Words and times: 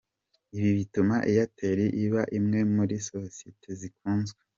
Ibi 0.57 0.69
bituma 0.77 1.15
Airtel 1.29 1.77
iba 2.05 2.21
imwe 2.37 2.59
muri 2.75 2.95
sosiyete 3.09 3.69
zikunzwe. 3.79 4.39